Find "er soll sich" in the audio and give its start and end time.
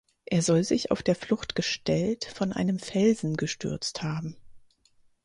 0.25-0.89